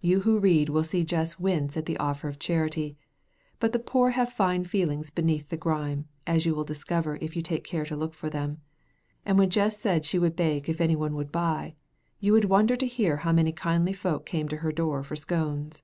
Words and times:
You 0.00 0.20
who 0.20 0.38
read 0.40 0.70
will 0.70 0.82
see 0.82 1.04
Jess 1.04 1.38
wince 1.38 1.76
at 1.76 1.84
the 1.84 1.98
offer 1.98 2.26
of 2.26 2.38
charity. 2.38 2.96
But 3.60 3.72
the 3.74 3.78
poor 3.78 4.12
have 4.12 4.32
fine 4.32 4.64
feelings 4.64 5.10
beneath 5.10 5.50
the 5.50 5.58
grime, 5.58 6.08
as 6.26 6.46
you 6.46 6.54
will 6.54 6.64
discover 6.64 7.18
if 7.20 7.36
you 7.36 7.42
care 7.42 7.84
to 7.84 7.94
look 7.94 8.14
for 8.14 8.30
them; 8.30 8.62
and 9.26 9.38
when 9.38 9.50
Jess 9.50 9.78
said 9.78 10.06
she 10.06 10.18
would 10.18 10.36
bake 10.36 10.70
if 10.70 10.80
anyone 10.80 11.14
would 11.16 11.30
buy, 11.30 11.74
you 12.18 12.32
would 12.32 12.46
wonder 12.46 12.76
to 12.76 12.86
hear 12.86 13.18
how 13.18 13.32
many 13.32 13.52
kindly 13.52 13.92
folk 13.92 14.24
came 14.24 14.48
to 14.48 14.56
her 14.64 14.72
door 14.72 15.02
for 15.02 15.16
scones. 15.16 15.82